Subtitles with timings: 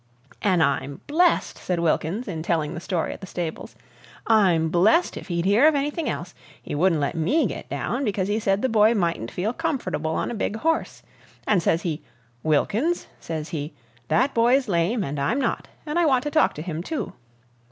[0.41, 3.75] "An' I'm blessed," said Wilkins, in telling the story at the stables,
[4.25, 6.33] "I'm blessed if he'd hear of anything else!
[6.59, 10.31] He wouldn't let me get down, because he said the boy mightn't feel comfortable on
[10.31, 11.03] a big horse.
[11.45, 12.01] An' ses he,
[12.41, 13.75] 'Wilkins,' ses he,
[14.07, 17.13] 'that boy's lame and I'm not, and I want to talk to him, too.'